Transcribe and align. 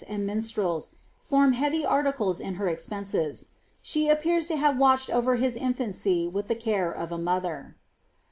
sod 0.03 0.17
minalrfU, 0.17 0.95
form 1.19 1.53
heavy 1.53 1.85
article) 1.85 2.33
in 2.39 2.55
her 2.55 2.67
expenses. 2.67 3.49
Slie 3.85 4.11
appean 4.11 4.49
lo 4.49 4.57
Jiave 4.57 4.75
walclied 4.79 5.11
over 5.11 5.35
hia 5.35 5.51
infancy 5.51 6.27
wiih 6.27 6.47
the 6.47 6.55
care 6.55 6.91
of 6.91 7.11
A 7.11 7.19
moiher. 7.19 7.75